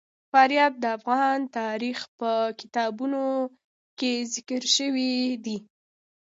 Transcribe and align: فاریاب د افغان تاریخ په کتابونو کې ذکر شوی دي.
فاریاب 0.31 0.73
د 0.79 0.85
افغان 0.97 1.39
تاریخ 1.59 1.97
په 2.19 2.31
کتابونو 2.59 3.21
کې 3.99 4.11
ذکر 4.33 4.61
شوی 4.75 5.13
دي. 5.45 5.57